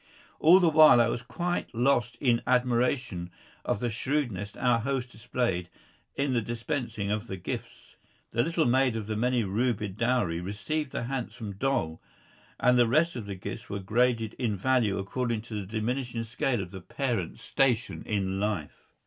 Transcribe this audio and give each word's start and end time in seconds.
All 0.39 0.59
the 0.59 0.67
while 0.67 0.99
I 0.99 1.09
was 1.09 1.21
quite 1.21 1.75
lost 1.75 2.17
in 2.19 2.41
admiration 2.47 3.29
of 3.63 3.79
the 3.79 3.91
shrewdness 3.91 4.55
our 4.55 4.79
host 4.79 5.11
displayed 5.11 5.69
in 6.15 6.33
the 6.33 6.41
dispensing 6.41 7.11
of 7.11 7.27
the 7.27 7.37
gifts. 7.37 7.97
The 8.31 8.41
little 8.41 8.65
maid 8.65 8.95
of 8.95 9.05
the 9.05 9.15
many 9.15 9.43
rubied 9.43 9.97
dowry 9.97 10.41
received 10.41 10.91
the 10.91 11.03
handsomest 11.03 11.59
doll, 11.59 12.01
and 12.59 12.79
the 12.79 12.87
rest 12.87 13.15
of 13.15 13.27
the 13.27 13.35
gifts 13.35 13.69
were 13.69 13.77
graded 13.77 14.33
in 14.39 14.57
value 14.57 14.97
according 14.97 15.41
to 15.43 15.53
the 15.59 15.67
diminishing 15.67 16.23
scale 16.23 16.63
of 16.63 16.71
the 16.71 16.81
parents' 16.81 17.43
stations 17.43 18.07
in 18.07 18.39
life. 18.39 18.87